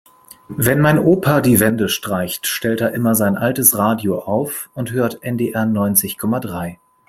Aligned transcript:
Wenn 0.57 0.79
mein 0.81 0.97
Opa 0.97 1.41
die 1.41 1.59
Wände 1.59 1.87
streicht, 1.87 2.47
stellt 2.47 2.81
er 2.81 2.91
immer 2.95 3.13
sein 3.13 3.37
altes 3.37 3.77
Radio 3.77 4.17
auf 4.17 4.71
und 4.73 4.89
hört 4.91 5.21
NDR 5.21 5.67
neunzig 5.67 6.17
Komma 6.17 6.39
drei. 6.39 6.79